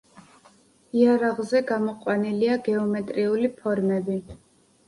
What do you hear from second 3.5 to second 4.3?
ფორმები.